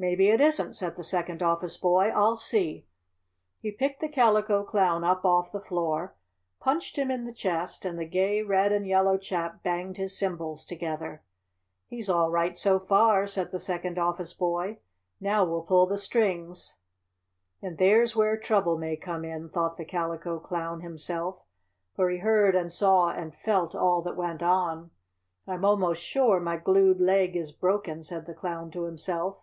"Maybe 0.00 0.28
it 0.28 0.40
isn't," 0.40 0.74
said 0.74 0.94
the 0.94 1.02
second 1.02 1.42
office 1.42 1.76
boy. 1.76 2.10
"I'll 2.14 2.36
see." 2.36 2.86
He 3.58 3.72
picked 3.72 3.98
the 3.98 4.08
Calico 4.08 4.62
Clown 4.62 5.02
up 5.02 5.24
off 5.24 5.50
the 5.50 5.58
floor, 5.58 6.14
punched 6.60 6.94
him 6.94 7.10
in 7.10 7.24
the 7.24 7.32
chest, 7.32 7.84
and 7.84 7.98
the 7.98 8.04
gay 8.04 8.40
red 8.42 8.70
and 8.70 8.86
yellow 8.86 9.16
chap 9.18 9.64
banged 9.64 9.96
his 9.96 10.16
cymbals 10.16 10.64
together. 10.64 11.24
"He's 11.88 12.08
all 12.08 12.30
right 12.30 12.56
so 12.56 12.78
far," 12.78 13.26
said 13.26 13.50
the 13.50 13.58
second 13.58 13.98
office 13.98 14.32
boy. 14.32 14.78
"Now 15.20 15.44
we'll 15.44 15.62
pull 15.64 15.86
the 15.86 15.98
strings." 15.98 16.76
"And 17.60 17.76
there's 17.76 18.14
where 18.14 18.36
trouble 18.36 18.78
may 18.78 18.94
come 18.94 19.24
in," 19.24 19.48
thought 19.48 19.76
the 19.76 19.84
Calico 19.84 20.38
Clown 20.38 20.80
himself, 20.80 21.42
for 21.96 22.08
he 22.08 22.18
heard 22.18 22.54
and 22.54 22.70
saw 22.70 23.08
and 23.10 23.34
felt 23.34 23.74
all 23.74 24.00
that 24.02 24.14
went 24.16 24.44
on. 24.44 24.92
"I'm 25.48 25.64
almost 25.64 26.02
sure 26.04 26.38
my 26.38 26.56
glued 26.56 27.00
leg 27.00 27.34
is 27.34 27.50
broken," 27.50 28.04
said 28.04 28.26
the 28.26 28.34
Clown 28.34 28.70
to 28.70 28.84
himself. 28.84 29.38